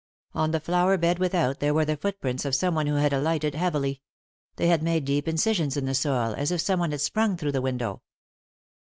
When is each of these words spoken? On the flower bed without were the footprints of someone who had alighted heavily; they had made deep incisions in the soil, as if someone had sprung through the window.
On 0.33 0.49
the 0.49 0.59
flower 0.59 0.97
bed 0.97 1.19
without 1.19 1.61
were 1.61 1.85
the 1.85 1.95
footprints 1.95 2.43
of 2.43 2.55
someone 2.55 2.87
who 2.87 2.95
had 2.95 3.13
alighted 3.13 3.53
heavily; 3.53 4.01
they 4.55 4.65
had 4.65 4.81
made 4.81 5.05
deep 5.05 5.27
incisions 5.27 5.77
in 5.77 5.85
the 5.85 5.93
soil, 5.93 6.33
as 6.35 6.51
if 6.51 6.59
someone 6.59 6.89
had 6.89 7.01
sprung 7.01 7.37
through 7.37 7.51
the 7.51 7.61
window. 7.61 8.01